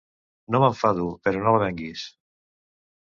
-No 0.53 0.61
m'enfado, 0.63 1.05
però 1.27 1.43
no 1.43 1.53
la 1.57 1.63
venguis 1.65 2.07